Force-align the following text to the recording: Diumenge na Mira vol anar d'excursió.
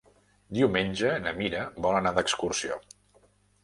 Diumenge 0.59 1.13
na 1.27 1.35
Mira 1.43 1.63
vol 1.87 2.01
anar 2.03 2.17
d'excursió. 2.19 2.85